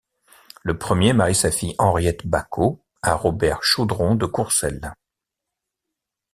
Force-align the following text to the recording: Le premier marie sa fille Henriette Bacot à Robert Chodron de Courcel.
Le 0.63 0.79
premier 0.79 1.13
marie 1.13 1.35
sa 1.35 1.51
fille 1.51 1.75
Henriette 1.77 2.25
Bacot 2.25 2.83
à 3.03 3.13
Robert 3.13 3.59
Chodron 3.61 4.15
de 4.15 4.25
Courcel. 4.25 4.95